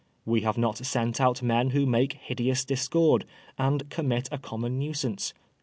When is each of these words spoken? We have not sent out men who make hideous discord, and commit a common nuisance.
We 0.25 0.41
have 0.41 0.57
not 0.57 0.79
sent 0.83 1.21
out 1.21 1.43
men 1.43 1.69
who 1.69 1.85
make 1.85 2.13
hideous 2.13 2.65
discord, 2.65 3.23
and 3.59 3.87
commit 3.91 4.27
a 4.31 4.39
common 4.39 4.79
nuisance. 4.79 5.31